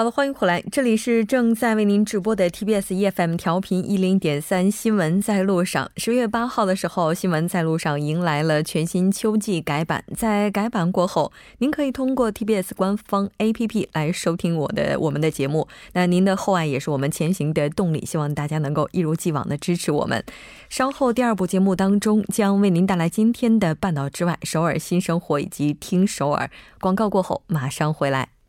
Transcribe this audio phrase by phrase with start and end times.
[0.00, 5.90] 好的，欢迎回来，这里是正在为您直播的 TBS EFM 调频一零点三新闻在路上。
[5.98, 10.02] 十月八号的时候，新闻在路上迎来了全新秋季改版。
[10.16, 15.68] 在改版过后，您可以通过 TBS 官方 APP 来收听我的我们的节目。
[15.92, 20.24] 那您的厚爱也是我们前行的动力，希望大家能够一如既往的支持我们。
[20.70, 28.39] 稍后第二部节目当中将为您带来今天的半岛之外、首尔新生活以及听首尔广告过后马上回来。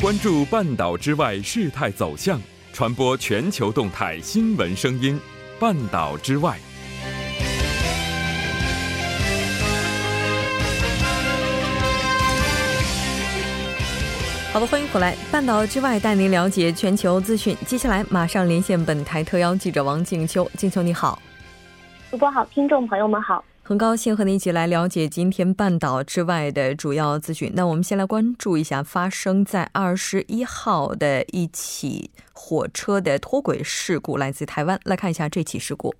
[0.00, 2.38] 关注半岛之外事态走向，
[2.74, 5.18] 传播全球动态新闻声音。
[5.58, 6.58] 半岛之外，
[14.52, 15.16] 好的，欢迎回来。
[15.30, 17.56] 半岛之外带您了解全球资讯。
[17.66, 20.50] 接下来马上连线本台特邀记者王静秋。
[20.58, 21.18] 静秋你好，
[22.10, 23.42] 主播好，听众朋友们好。
[23.66, 27.50] 很高兴和您一起来了解今天半岛之外的主要资讯。
[27.56, 34.78] 那我们先来关注一下发生在二十一号的一起火车的脱轨事故，来自台湾。
[34.84, 35.94] 来看一下这起事故。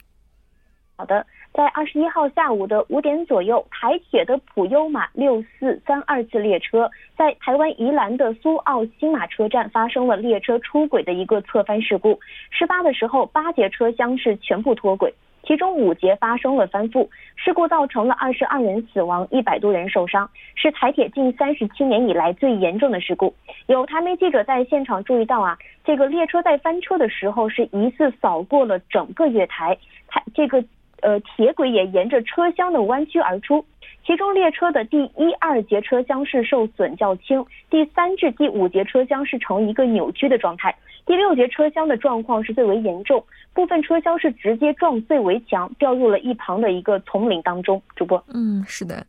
[0.96, 12.20] 好的，在二十一号下午的五点左右，台铁的普悠玛六四三二次列车在台湾宜兰的苏澳新马车站发生了列车出轨的一个侧翻事故。
[12.50, 15.14] 事发的时候，八节车厢是全部脱轨。
[15.46, 23.34] 其中五节发生了翻覆，事故造成了二十二人死亡，一百多人受伤，是台铁近三十七年以来最严重的事故。
[23.66, 29.76] 有台媒记者在现场注意到啊，这个列车在翻车的时候是疑似扫过了整个月台，
[30.08, 30.64] 台这个
[31.02, 33.64] 呃铁轨也沿着车厢的弯曲而出。
[34.06, 40.74] 其中列车的第一、二节车厢是受损较轻，第三至第五节车厢是呈一个扭曲的状态，
[41.06, 47.82] 第六节车厢的状况是最为严重，部分车厢是直接撞碎围墙，掉入了一旁的一个丛林当中。
[47.94, 49.06] 主播，嗯，是的。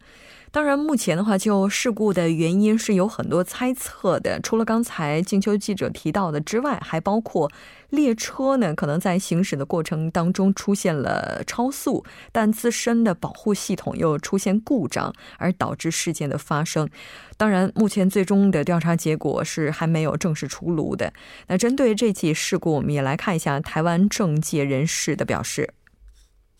[0.55, 4.39] 当然，目前的话，就事故的原因是有很多猜测的。
[4.39, 7.51] 除了刚才静秋记者提到的之外，还包括
[7.89, 16.89] 列车呢可能在行驶的过程当中出现了超速，但自身的保护系统又出现故障，而导致事件的发生。
[17.35, 21.11] 当然，目前最终的调查结果是还没有正式出炉的。
[21.47, 25.73] 那针对这起事故，我们也来看一下台湾政界人士的表示。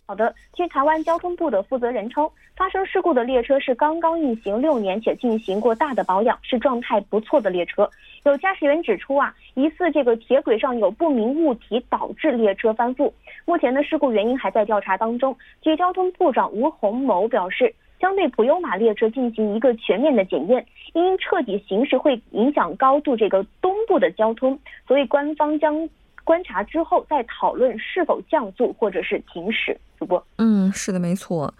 [0.07, 7.89] 好的，据台湾交通部的负责人称，发生事故的列车是刚刚运行六年且进行过大的保养，是状态不错的列车。
[8.23, 13.11] 有驾驶员指出啊，疑似这个铁轨上有不明物体导致列车翻覆。
[13.43, 15.37] 目前的事故原因还在调查当中。
[15.61, 24.57] 据交通部长吴鸿谋表示，将对普悠玛列车进行一个全面的检验，因彻底行驶会影响高度这个东部的交通，
[24.87, 25.89] 所以官方将。
[26.23, 29.77] 观察之后再讨论是否降速或者是停驶。
[29.97, 31.53] 主播，嗯，是的，没错。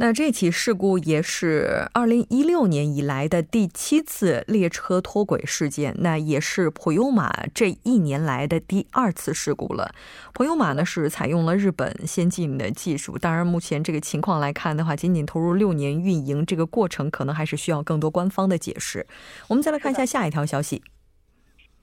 [0.00, 9.92] 那这起事故也是二零一六年以来的第七次列车脱轨事件，那也是普悠玛这一年来的第二次事故了。
[10.32, 19.06] 普悠玛呢是采用了日本先进的技术，当然目前这个情况来看的话，仅仅投入六年运营，这个过程可能还是需要更多官方的解释。
[19.48, 20.82] 我们再来看一下下一条消息。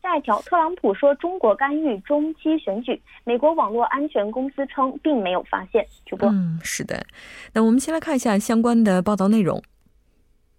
[0.06, 5.84] 下一条，特朗普说中国干预中期选举，美国网络安全公司称并没有发现。
[6.06, 7.04] 主播，嗯，是的。
[7.52, 9.60] 那我们先来看一下相关的报道内容。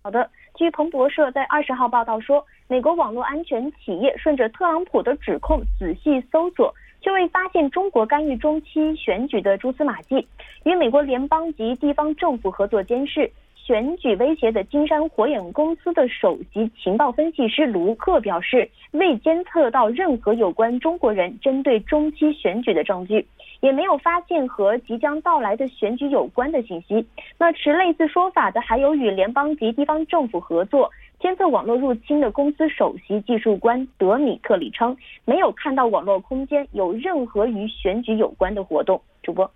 [0.03, 10.27] 好的，据彭博社在二十号报道说，美国网络安全企业顺着特朗普的指控仔细搜索，却未发现中国干预中期选举的蛛丝马迹，
[10.65, 13.31] 与美国联邦及地方政府合作监视。
[13.67, 23.27] 选举威胁的金山火眼公司的首席情报分析师卢克表示，未监测到任何有关中国人针对中期选举的证据，
[23.59, 27.05] 也没有发现和即将到来的选举有关的信息。
[27.39, 39.03] 那持类似说法的还有与联邦及地方政府合作监测网络入侵的公司首席技术官德米特里称，没有看到网络空间有任何与选举有关的活动。
[39.25, 39.51] 主播。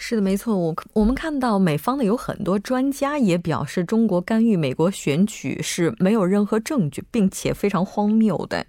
[0.00, 0.56] 是的，没错。
[0.56, 8.64] 我我们看到美方的有很多专家也表示，中国干预美国选举是没有任何证据，并且非常荒谬的。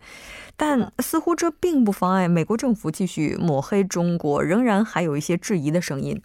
[0.58, 6.20] 但似乎这并不妨碍美国政府继续抹黑中国，仍然还有一些质疑的声音。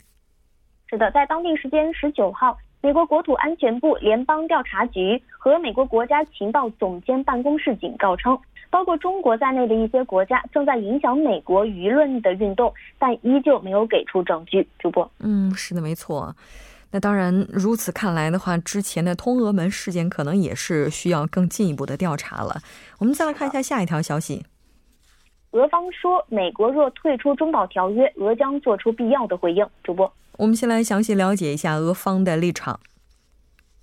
[0.87, 8.37] 是的，在当地时间十九号，美国国土安全部联邦调查局和美国国家情报总监办公室警告称。
[8.75, 14.67] 包括中国在内的一些国家正在影响美国舆论的运动，但依旧没有给出证据。
[14.81, 16.35] 主播，嗯，是的，没错。
[16.91, 22.63] 那当然，如此看来的话，之前的通俄门事件可能也是需要更进一步的调查了。
[22.99, 24.45] 我们再来看一下下一条消息。
[25.53, 29.65] 俄方说，美国若退出中导条约，俄将做出必要的回应。
[29.85, 32.81] 主播，我们先来详细了解一下俄方的立场。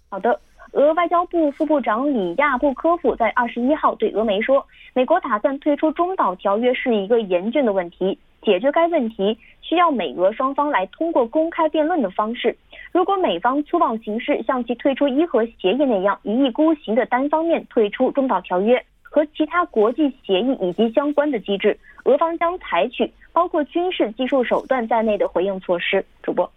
[0.10, 0.38] 好的，
[0.74, 8.18] 俄外交部副部长里亚布科夫在二十一号对俄媒说，美国打算退出中导条约是一个严峻的问题。
[8.42, 12.58] 解决该问题需要美俄双方来通过公开辩论的方式。
[12.92, 26.04] 如果美方粗暴行事，像其退出伊核协议那样一意孤行的单方面退出中导条约和其他国际协议以及相关的机制，俄方将采取包括军事技术手段在内的回应措施。
[26.24, 26.50] 主播。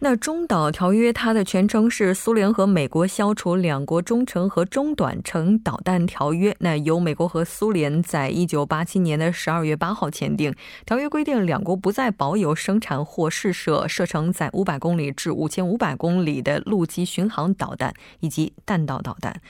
[0.00, 6.54] 那中导条约它的全称是苏联和美国消除两国中程和中短程导弹条约。
[6.58, 10.54] 那由美国和苏联在一九八七年的十二月八号签订。
[10.84, 19.40] 条约规定，两国不再保有生产或试射射程在五百公里至五千五百公里的陆基巡航导弹以及弹道导弹。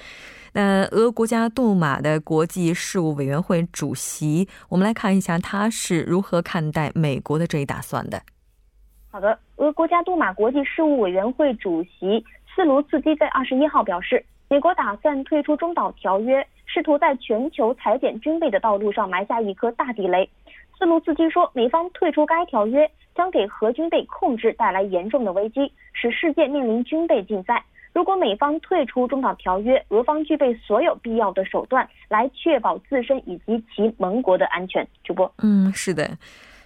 [0.53, 8.23] 那俄国家杜马的国际事务委员会主席，我们来看一下他是如何看待美国的这一打算的。
[9.15, 20.29] 好的，俄国家杜马国际事务委员会主席斯卢茨基在二十一号表示，美国打算退出中导条约，试图在全球裁减军备的道路上埋下一颗大地雷。
[20.77, 27.65] 斯卢茨基说，美方退出该条约将给核军备控制带来严重的危机，使世界面临军备竞赛。
[27.93, 34.85] 如果美方退出中导条约，俄方具备所有必要的手段来确保自身以及其盟国的安全。
[35.05, 36.05] 主播，嗯，是的。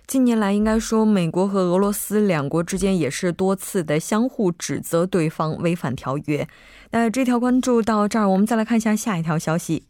[0.09, 6.49] 近年来，应该说，美国和俄罗斯两国之间也是多次的相互指责对方违反条约。
[6.93, 9.85] 那这条关注到这儿，我们再来看一下下一条消息。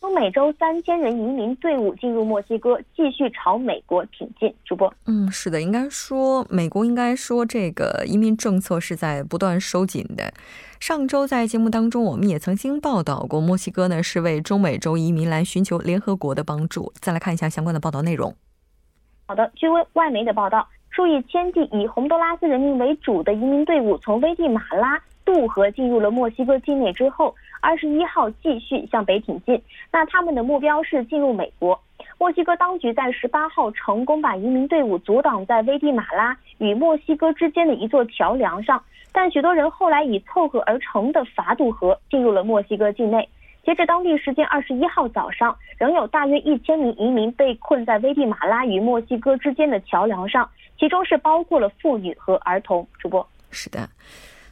[0.00, 4.54] 中美洲三千人移民队伍进入墨西哥，继续朝美国挺进。
[4.64, 10.32] 主播，嗯，是的，应该说，美国应该说这个移民政策是在不断收紧的。
[10.78, 16.92] 上周在节目当中，我们也曾经报道过，墨西哥呢是为中美洲移民来寻求联合国的帮助。
[17.00, 18.32] 再来看一下相关的报道内容。
[19.30, 29.62] 好的，据外外媒的报道，数以千计以洪都拉斯人民为主的移民队伍从危地马拉渡河进入了墨西哥境内之后，二十一号继续向北挺进。
[29.92, 31.80] 那他们的目标是进入美国。
[32.18, 43.28] 墨西哥当局在十八号成功把移民队伍阻挡在危地马拉与墨西哥之间的一座桥梁上，但许多人后来以凑合而成的法渡河进入了墨西哥境内。
[43.64, 50.48] 截至当地时间二十一号早上，仍有大约一千名移民被困在危地马拉与墨西哥之间的桥梁上，
[50.78, 52.86] 其中是包括了妇女和儿童。
[52.98, 53.88] 主播是的，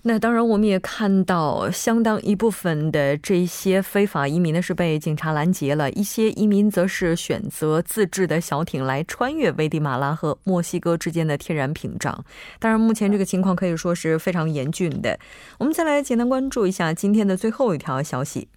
[0.02, 12.24] 那当然我们也看到，相当一部分的这些非法移民呢是被警察拦截了，一些移民则是选择自制的小艇来穿越危地马拉和墨西哥之间的天然屏障。
[12.58, 15.18] 当然，目前这个情况可以说是非常严峻的。
[15.58, 18.48] 我们再来简单关注一下今天的最后一条消息。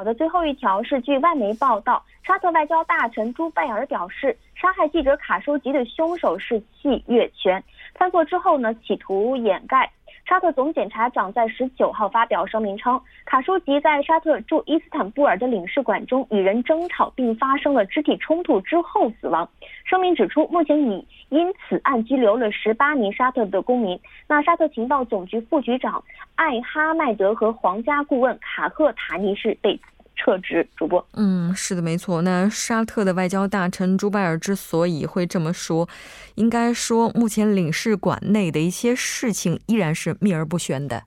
[0.00, 7.62] 好的，最后一条是据外媒报道，沙特外交大臣朱拜尔表示，杀害记者卡舒吉的凶手是季月全，
[7.94, 9.92] 犯错之后呢，企图掩盖。
[10.30, 19.48] 沙特总检察长在十九号发表声明称，卡舒吉在沙特驻伊斯坦布尔的领事馆中与人争吵，并发生了肢体冲突之后死亡。
[19.82, 23.98] 声明指出，目前已因此案拘留了十八名沙特的公民。
[24.28, 26.00] 那沙特情报总局副局长
[26.36, 29.80] 艾哈迈德和皇家顾问卡赫塔尼是被。
[30.22, 31.04] 撤职，主播。
[31.14, 32.20] 嗯，是的，没错。
[32.20, 35.88] 那沙特的外交大臣朱拜尔之所以会这么说，
[36.34, 41.04] 应该说目前领事馆内的一些事情依然是秘而不宣的。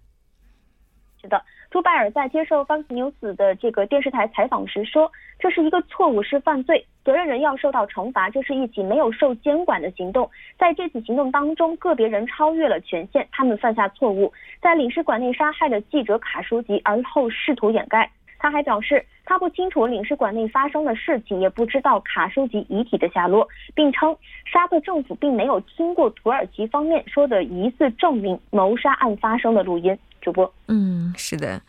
[1.22, 1.40] 是的，
[1.70, 8.30] 朱拜尔在接受 Fox News 的这个电视台采访时说：“这是一个错误，是犯罪，责任人要受到惩罚。
[8.32, 10.30] 这是一起没有受监管的行动。
[10.58, 18.12] 在这起行动当中，个别人超越了权限，他们犯下错误，在领事馆内杀害了记者卡舒吉，而后试图掩盖。”
[18.44, 29.98] 他还表示，他不清楚领事馆内发生的事情，也不知道卡舒吉遗体的下落，并称沙特政府并没有听过土耳其方面说的疑似证明谋杀案发生的录音。
[30.20, 31.62] 主播，嗯，是的，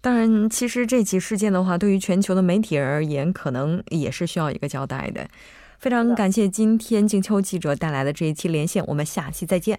[0.00, 5.28] 当然，其实这起事件的话，对于全球的媒体而言，可能也是需要一个交代的。
[5.78, 9.78] 非常感谢今天静秋记者带来的这一期连线，我们下期再见。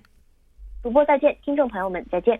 [0.82, 2.40] 主播再见，听众朋友们再见。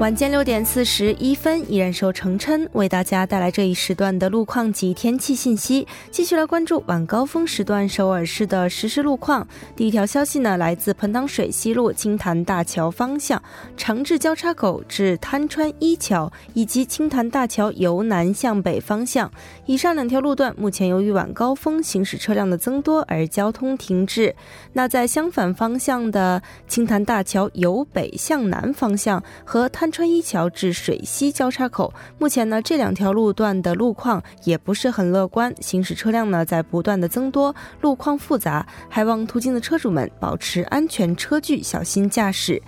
[0.00, 5.86] 晚间六点四十一分，依然受程琛为大家带来这一时段的路况及天气信息。
[6.10, 9.46] 继续来关注晚高峰时段首尔市的实时路况。
[9.76, 13.42] 第一条消息呢，来自盆塘水西路青潭大桥方向
[13.76, 19.30] 长治交叉口至滩川一桥，以及青潭大桥由南向北方向，
[19.66, 24.34] 以上两条路段目前由于晚高峰行驶车辆的增多而交通停滞。
[24.72, 42.60] 那在相反方向的青潭大桥由北向南方向和滩川一桥至水西交叉口，目前呢这两条路段的路况也不是很乐观，行驶车辆呢在不断的增多，路况复杂，还望途经的车主们保持安全车距，小心驾驶。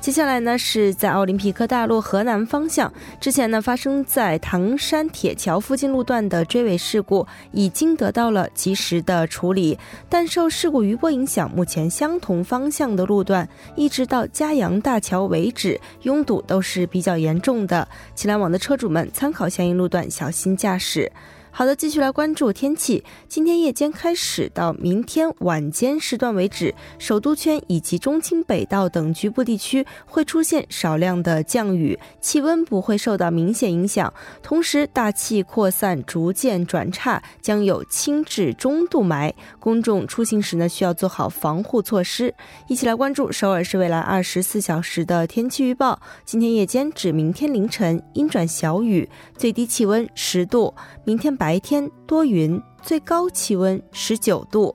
[0.00, 2.90] 接下来呢，是在奥林匹克大陆河南方向，
[3.20, 9.76] 之前呢发生在唐山铁桥附近路段的追尾事故，已经得到了及时的处理。
[10.08, 17.86] 但受事故余波影响，目前相同方向的路段，一直到嘉阳大桥为止，拥堵都是比较严重的。
[18.14, 21.10] 请来往的车主们参考相应路段，小心驾驶。
[21.50, 23.02] 好的，继续来关注天气。
[23.26, 34.12] 今天夜间开始到明天晚间时段为止，首都圈以及中青北道等局部地区会出现少量的降雨，气温不会受到明显影响。
[34.40, 39.32] 同时，大气扩散逐渐转差，将有轻至中度霾。
[39.58, 42.32] 公众出行时呢，需要做好防护措施。
[42.68, 46.00] 一起来关注首尔市未来二十四小时的天气预报。
[46.24, 50.72] 今天夜间至明天凌晨阴转小雨，最低气温十度。
[51.04, 51.58] 明天白。
[51.60, 54.74] 天多云，最高气温十九度。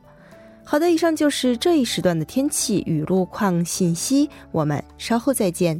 [0.63, 5.79] 好的，以上就是这一时段的天气与路况信息，我们稍后再见。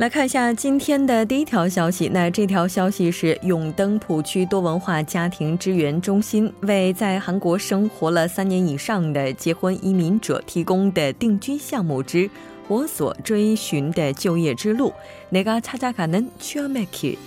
[0.00, 2.08] 来看一下今天的第一条消息。
[2.08, 12.30] 那这条消息是永登浦区多文化家庭支援中心为在韩国生活了三年以上的结婚移民者提供的定居项目之
[12.66, 14.90] “我所追寻的就业之路”。
[15.28, 17.18] 那个查查卡能去 make。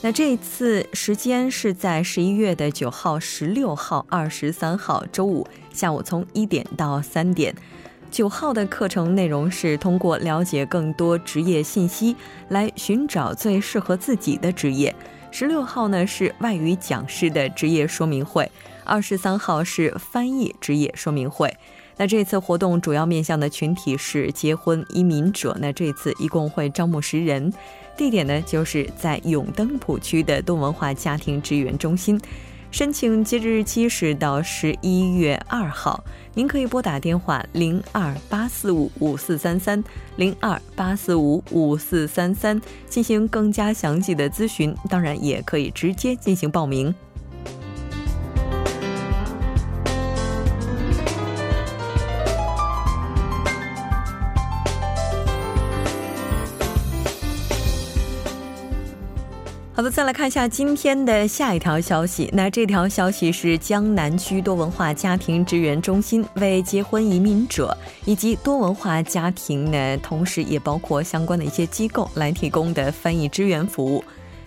[0.00, 7.54] 那这次时间是在十一月的九号、十六号、二十三号周五下午从一点到三点。
[8.12, 12.14] 九号的课程内容是通过了解更多职业信息
[12.50, 14.94] 来寻找最适合自己的职业。
[15.30, 18.52] 十六号呢是外语讲师的职业说明会，
[18.84, 21.56] 二十三号是翻译职业说明会。
[21.96, 25.56] 那这次活动主要面向的群体是结婚移民者。
[25.58, 27.50] 那这次一共会招募十人，
[27.96, 32.20] 地点呢就是在永登浦区的多文化家庭支援中心。
[32.72, 36.02] 申请截止日期是到十一月二号，
[36.32, 39.84] 您可以拨打电话零二八四五五四三三
[40.16, 46.92] 零二八四五五四三三进行更加详细的咨询，当然也可以直接进行报名。
[59.82, 62.30] 好的，再来看一下今天的下一条消息。
[62.32, 74.04] 那这条消息是江南区多文化家庭支援中心为结婚移民者以及多文化家庭呢，同时也包括相关的一些机构来提供的翻译支援服务。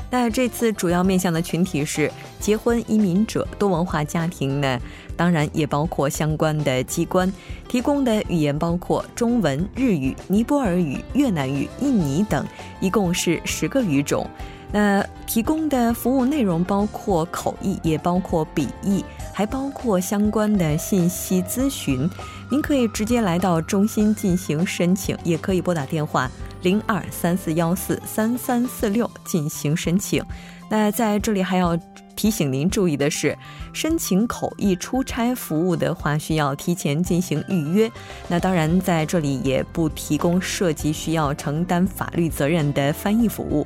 [0.10, 4.80] 那这次主要面向的群体是结婚移民者、多文化家庭呢，
[5.18, 7.30] 当然也包括相关的机关
[7.68, 12.48] 提供的语言包括中文、日语、尼泊尔语、越南语、印尼等，
[12.80, 14.26] 一共是十个语种。
[14.72, 19.04] 那提供的服务内容包括口译，也包括笔译，
[19.34, 22.10] 还包括相关的信息咨询。
[22.52, 26.30] 您可以直接来到中心进行申请，也可以拨打电话
[26.62, 30.24] 零二三四幺四三三四六进行申请。
[30.70, 31.78] 那在这里还要
[32.16, 33.38] 提醒您注意的是，
[33.72, 37.92] 申请口译出差服务的话，需要提前进行预约。
[38.28, 43.66] 那当然，在这里也不提供涉及需要承担法律责任的翻译服务。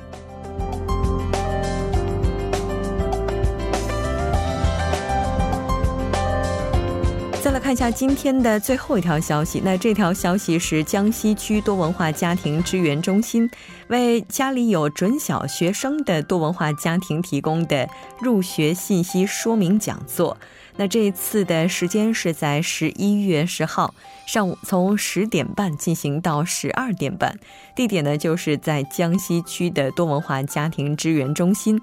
[7.70, 9.62] 看一下今天的最后一条消息。
[9.64, 13.48] 那这条消息是江西区多文化家庭支援中心
[13.90, 17.88] 为家里有准小学生的多文化家庭提供的
[18.20, 20.36] 入学信息说明讲座。
[20.78, 23.94] 那这一次的时间是在十一月十号
[24.26, 27.38] 上午，从十点半进行到十二点半，
[27.76, 31.80] 地点呢就是在江西区的多文化家庭支援中心，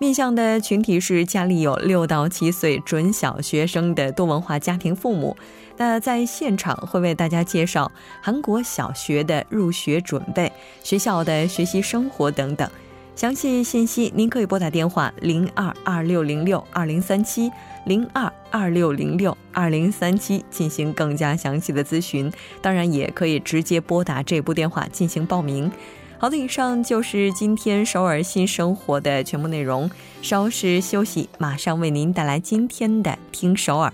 [0.00, 5.36] 面向的群体是家里有六到七岁准小学生的多文化家庭父母。
[5.76, 7.92] 那在现场会为大家介绍
[8.22, 10.50] 韩国小学的入学准备、
[10.82, 12.66] 学校的学习生活等等。
[13.14, 17.50] 详细信息您可以拨打电话零二二六零六二零三七
[17.84, 25.70] 零二二六零六二零三七进行更加详细的咨询，当然也可以直接拨打这部电话进行报名。
[26.20, 29.90] 好的，以上就是今天首尔新生活的全部内容。
[30.20, 33.90] 稍事休息，马上为您带来今天的听首尔。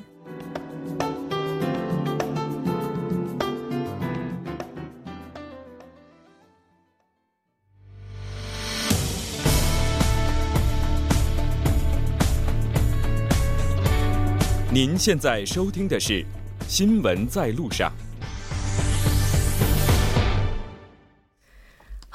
[14.72, 16.22] 您现在收听的是
[16.66, 17.88] 《新闻在路上》。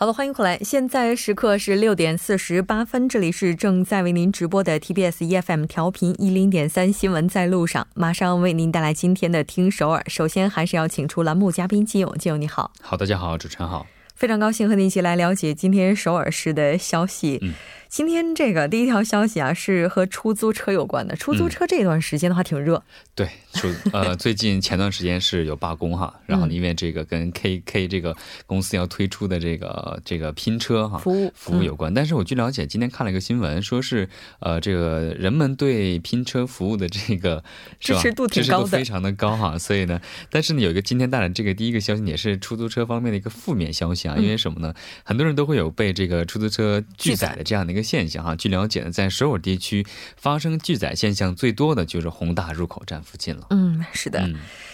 [0.01, 0.57] 好的，欢迎回来。
[0.63, 10.03] 现在时刻是六点四十八分，这里是正在为您直播的 TBS EFM 调频一零点三新闻在路上，马上为您带来今天的听首尔。
[10.07, 12.71] 首先还是要请出栏目嘉宾金勇，金勇你好。
[12.81, 13.85] 好，大家好，主持人好。
[14.15, 17.37] 非常高兴和您一起来了解今天首尔市的消息。
[17.43, 17.53] 嗯。
[17.91, 21.13] 今天这个第一条消息啊，是和出租车有关的。
[21.17, 22.81] 出租车这段时间的话挺热，
[23.13, 31.93] 对，出呃，最近前段时间是有罢工哈，然后因为这个跟 K K 这个公司要推出的这个这个拼车哈服务服务有关。
[31.93, 34.07] 但是我据了解，今天看了一个新闻，说是
[34.39, 37.43] 呃，这个人们对拼车服务的这个
[37.77, 39.57] 支持度挺高的，非常的高哈。
[39.57, 44.15] 所以呢，但是呢，有一个今天带来这个第一个消息，也是出租车方面的一个负面消息啊。
[44.17, 44.73] 因为什么呢？
[45.03, 47.80] 很多人都会有被这个出租车拒载的这样的一个。
[47.81, 49.85] 现象哈，据了解呢，在首尔地区
[50.15, 53.47] 发生拒载现象最多的就是宏大入口站附近了。
[53.49, 54.29] 嗯，是的。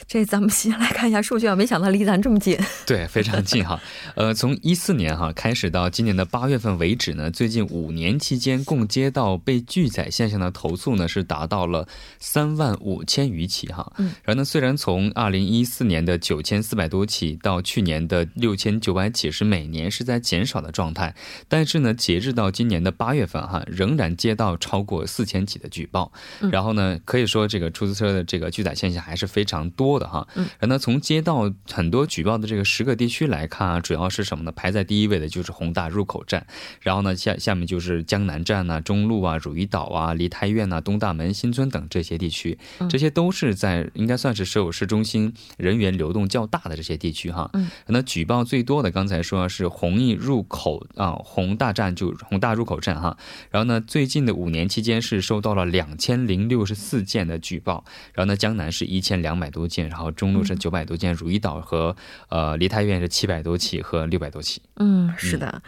[0.08, 2.58] 这咱们先来看一下数据啊，没想到离咱这么近。
[2.88, 3.78] 对，非常近哈。
[4.16, 11.86] 呃，从一四年哈开始到今年的八月份为止呢，最近五年期间共接到被拒载现象的投诉呢是达到了
[12.20, 13.92] 三万五千余起哈。
[13.98, 14.16] 嗯。
[14.24, 21.14] 然后呢，虽然从二零一四年的九千四百多起到去年的六千九百起是每年是在减少的状态，
[21.50, 26.12] 但是呢，截至到今年的八月份哈，仍然接到超过四千起的举报。
[26.52, 29.98] 然后呢，可以说这个出租车的这个拒载现象还是非常多。
[29.98, 34.52] 的哈，嗯，然后从接到很多举报的这个十个地区来看啊，主要是什么呢？
[34.52, 36.46] 排在第一位的就是宏大入口站，
[36.82, 42.56] 然后呢下下面就是江南站呐、中路啊、汝矣岛啊、梨泰院呐、东大门、新村等这些地区，
[42.88, 47.50] 这些都是在应该算是首尔市中心人员流动较大的这些地区哈。
[47.54, 53.18] 嗯，那举报最多的刚才说是弘毅入口啊，宏大站就宏大入口站哈，
[53.50, 59.90] 然后呢最近的五年期间是收到了两千零六十四件的举报，然后呢江南是一千两百多件。
[59.90, 61.96] 然后中路是九百多件，如意岛和
[62.30, 64.62] 呃梨泰院是七百多起和六百多起。
[64.76, 65.62] 嗯，是的。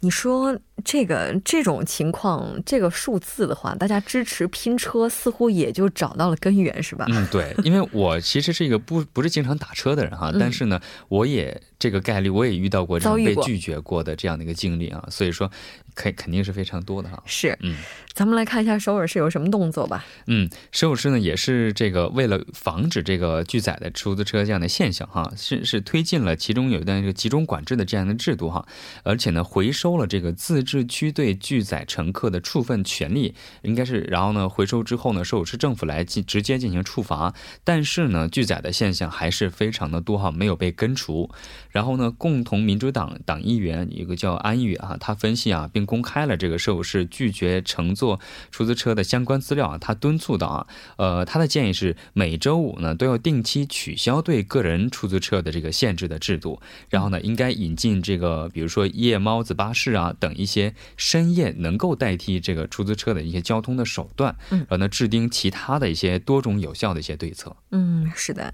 [0.00, 7.06] 你说这个这种情况，这个数字的话，大家支持拼车似乎也就找到了根源，是吧？
[7.10, 15.50] 嗯，对，因为我其实是一个不不是经常打车的人哈，但是呢，我也这个概率我也遇到过这种被拒绝过的这样的一个经历啊，所以说。
[15.96, 17.74] 肯肯定是非常多的哈，是，嗯，
[18.14, 20.04] 咱们来看一下首尔市有什么动作吧。
[20.28, 28.64] 嗯，首尔市呢也是这个为了防止这个拒载的出租车这样的现象哈，是是推进了其中有一段这个集中管制的这样的制度哈，
[29.02, 41.28] 而且呢回收了这个自治区对拒载乘客的处分权利，应该是然后呢回收之后呢首尔市政府来进直接进行处罚，但是呢拒载的现象还是非常的多哈，没有被根除。
[41.68, 45.80] 然后呢共同民主党党议员一个叫安宇啊，他分析啊并。
[45.90, 48.20] 公开了这个首尔市拒绝乘坐
[48.52, 50.66] 出租车的相关资料啊，他敦促到啊，
[50.98, 60.59] 呃，他的建议是每周五呢都要定期取消对个人出租车的这个限制的制度，然后呢应该引进这个比如说夜猫子巴士啊等一些
[60.96, 67.56] 深夜能够代替这个出租车的一些交通的手段，嗯，然后呢制定其他的一些多种有效的一些对策。
[67.70, 68.52] 嗯，是的。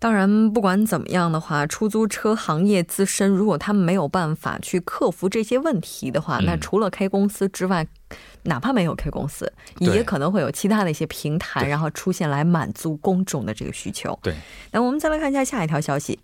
[0.00, 7.84] 当然，不管怎么样的话，出租车行业自身如果他们没有办法去克服这些问题的话，那除了开公司之外，
[8.44, 14.16] 哪怕没有开公司，也可能会有其他的一些平台，然后出现来满足公众的这个需求。
[14.22, 14.36] 对，
[14.70, 16.18] 那我们再来看一下下一条消息。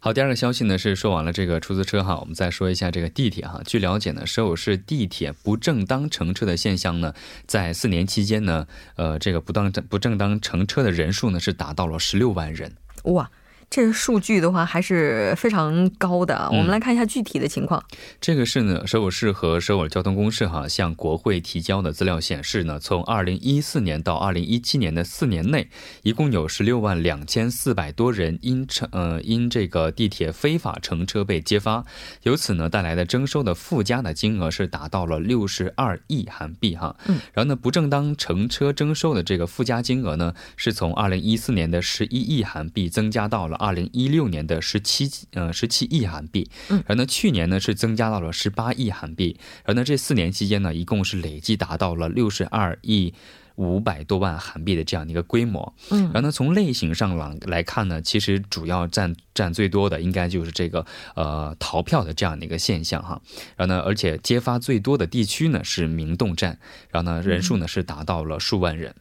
[0.00, 3.62] 好，第二个消息呢是说完了这个出租车哈，我们再说一下这个地铁哈。
[3.64, 7.14] 据了解呢，首尔市地铁不正当乘车的现象呢，
[7.46, 8.66] 在四年期间呢，
[8.96, 12.72] 呃，这个不当不正当乘车的人数呢是达到了十六万人。
[13.04, 13.28] Ohr.
[13.70, 16.48] 这个数据的话还是非常高的。
[16.50, 17.80] 我们来看一下具体的情况。
[18.20, 25.68] 这个是呢，首尔市和首尔交通公社哈向国会提交的资料显示呢，从二零一四年到二零一七年的四年内，
[26.02, 31.84] 一共有十六万两千四百多人因乘呃因这个地铁非法乘车被揭发，
[32.24, 36.96] 由此呢带来的征收的附加的金额是达到了六十二亿韩币哈。
[37.06, 43.59] 嗯，然后呢不正当乘车征收的这个附加金额呢，是从二零一四年的十一亿韩币增加到了。
[43.60, 53.12] 二零一六年的十七呃十七亿韩币，嗯，然后呢去年呢是增加到了十八亿韩币，然后呢这四年期间呢一共是累计达到了六十二亿
[53.56, 63.20] 五百多万韩币的这样的一个规模，嗯，然后呢从类型上来来看呢，其实主要占占最多的应该就是这个呃逃票的这样的一个现象哈，
[63.56, 66.58] 然后呢而且揭发最多的地区呢是明洞站，
[66.90, 68.94] 然后呢人数呢是达到了数万人。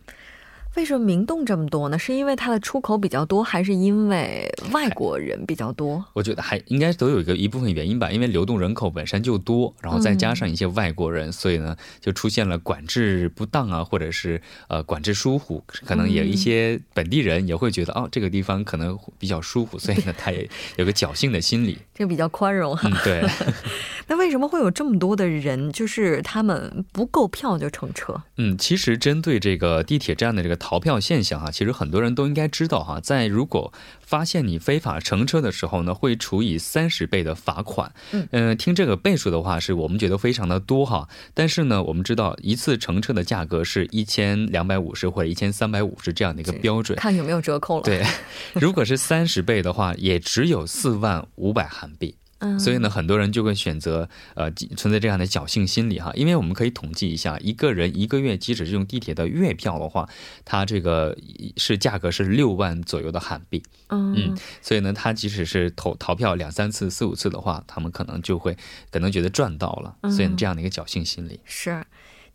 [0.79, 1.99] 为什么明洞这么多呢？
[1.99, 6.05] 是因为它的出口比较多，还是因为外国人比较多？
[6.13, 8.09] 我觉得还应该都有一个一部分原因吧。
[8.09, 15.61] 因为流动人口本身就多，然后再加上一些外国人，所以呢，就出现了管制不当啊，或者是呃管制疏忽。
[15.85, 21.77] 可能有一些本地人也会觉得哦，这个地方可能比较舒服，所以呢，他也 有个侥幸的心理。
[21.93, 22.89] 这个比较宽容哈。
[23.03, 23.21] 对。
[24.07, 28.23] 那为什么会有这么多的人，就是他们不购票就乘车？
[28.37, 30.55] 嗯，其实针对这个地铁站的这个。
[30.69, 37.91] 逃票现象哈，其实很多人都应该知道哈，在如果发现你非法乘车的时候呢，会处以三十倍的罚款。
[38.11, 41.09] 嗯，听这个倍数的话，是我们觉得非常的多哈。
[41.33, 47.83] 但是呢，我们知道一次乘车的价格是一千两百五十或者一千三百五十这样的一个标准，看有没有折扣了。
[47.83, 48.05] 对，
[48.53, 52.15] 如果是三十倍的话，也只有四万五百韩币。
[52.59, 60.07] 所以呢，很多人就会选择呃存在这样的侥幸心理哈，因为我们可以统计一下，一个人一个月即使是用地铁的月票的话，
[60.45, 61.17] 它这个
[61.57, 63.61] 是价格是六万左右的韩币。
[63.89, 68.55] 嗯，所以呢，他即使是投逃票两三次、四五次的话，他们可能就会
[68.91, 71.39] 可能觉得赚到了，所以这样的一个侥幸心理。
[71.43, 71.83] 是。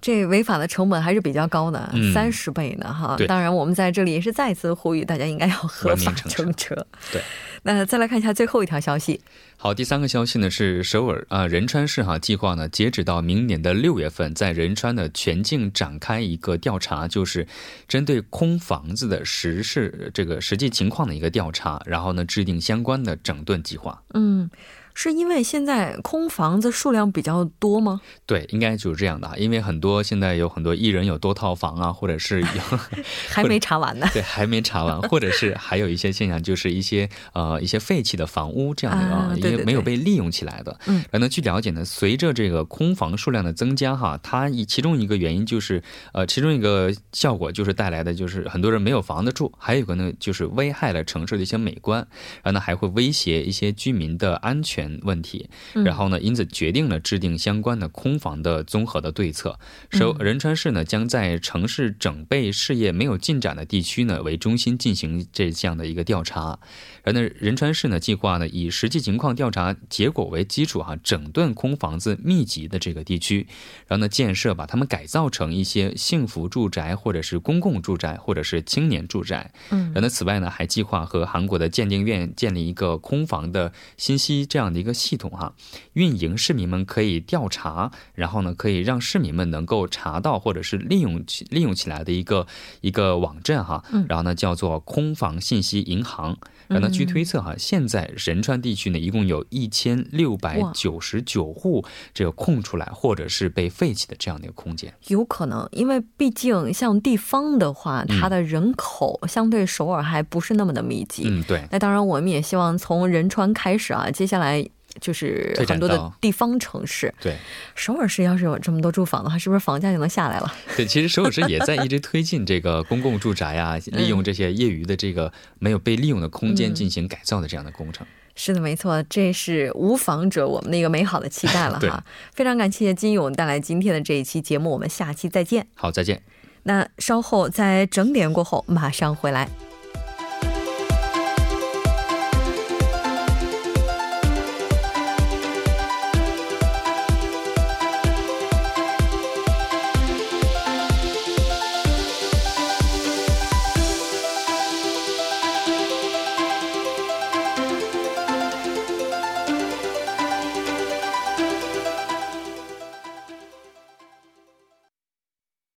[0.04, 3.16] 这违法的成本还是比较高的，三十倍呢哈。
[3.26, 6.86] 当然，我们在这里也是再次呼吁大家应该要合法乘车。
[7.10, 7.22] 对，
[7.64, 9.18] 那再来看一下最后一条消息。
[9.56, 17.46] 好，第三个消息呢是首尔啊仁川市哈计划呢，截止到明年的六月份，在仁川的全境展开一个调查，就是
[17.88, 24.02] 针对空房子的实事这个实际情况的一个调查，然后呢制定相关的整顿计划。
[24.12, 24.50] 嗯。
[24.94, 28.00] 是因为现在空房子数量比较多吗？
[28.26, 29.30] 对，应该就是这样的。
[29.37, 32.78] 因为很多现在有很多艺人有多套房啊，或者是有
[33.28, 34.07] 还没查完呢。
[34.12, 40.78] 对，还没查完，或者是还有一些现象，就是一些呃一些废弃的房屋这样的啊，因为没有被利用起来的。
[40.87, 41.04] 嗯。
[41.11, 52.07] 然后呢，据了解呢，随着这个空房数量的增加哈，它以其中一个原因就是呃，其中一个效果就是带来的就是很多人没有房子住，还有一个呢就是危害了城市的一些美观，
[52.42, 54.84] 然后呢还会威胁一些居民的安全。
[55.03, 59.59] 问题，然后呢，因此决定了制定相关的空房的综合的对策。
[59.90, 66.59] 首仁川市呢，将在城市整备事业没有进展的地区呢为中心进行这项的一个调查。
[67.05, 73.47] 然后呢，仁川市呢计划呢以实际情况调查结果为基础哈，整顿空房子密集的这个地区，
[73.87, 79.53] 然后呢建设把它们改造成一些幸福住宅或者是公共住宅或者是青年住宅。
[79.70, 84.73] 嗯，然后呢，此外呢还计划和韩国的鉴定院建立一个空房的信息这样。
[84.74, 85.54] 的一个系统哈，
[85.92, 92.46] 运营市民们可以调查，然后呢，可以让市民们能够查到或者是利用起利用起来的一个
[92.80, 96.37] 一个网站哈，然后呢叫做空房信息银行。
[96.66, 101.84] 然后呢，据推测哈，现在仁川地区呢一共有一千六百九十九户
[102.14, 104.92] 这个空出来或者是被废弃的这样的一个空间。
[105.08, 111.24] 有可能，因为毕竟像地方的话，它的人口相对首尔还不是那么的密集。
[111.26, 111.62] 嗯，对。
[111.70, 114.63] 那当然，我们也希望从仁川开始啊，接下来。
[115.00, 117.37] 就是很多的地方城市，对
[117.74, 120.54] 首尔市要是有这么多住房的话，是不是房价就能下来了？
[120.76, 128.07] 对，其实首尔市也在一直 推进这个公共住宅啊，利用这些业余的这个没有被利用的空间进行改造的这样的工程。
[128.37, 132.04] 是的，没错，这是无房者我们的一个美好的期待了 哈。
[132.33, 135.66] 非常感谢金勇带来今天的这一期节目，我们下期再见。
[135.74, 136.20] 好，再见。
[136.64, 139.48] 那稍后在整点过后马上回来。